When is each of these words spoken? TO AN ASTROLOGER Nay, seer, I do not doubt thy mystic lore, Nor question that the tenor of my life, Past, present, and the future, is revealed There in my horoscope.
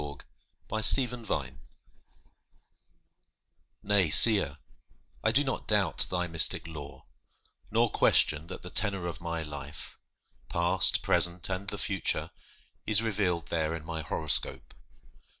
TO 0.01 0.17
AN 0.71 0.79
ASTROLOGER 0.79 1.57
Nay, 3.83 4.09
seer, 4.09 4.57
I 5.23 5.31
do 5.31 5.43
not 5.43 5.67
doubt 5.67 6.07
thy 6.09 6.25
mystic 6.25 6.65
lore, 6.65 7.05
Nor 7.69 7.91
question 7.91 8.47
that 8.47 8.63
the 8.63 8.71
tenor 8.71 9.05
of 9.05 9.21
my 9.21 9.43
life, 9.43 9.99
Past, 10.49 11.03
present, 11.03 11.49
and 11.49 11.67
the 11.67 11.77
future, 11.77 12.31
is 12.87 13.03
revealed 13.03 13.49
There 13.49 13.75
in 13.75 13.85
my 13.85 14.01
horoscope. 14.01 14.73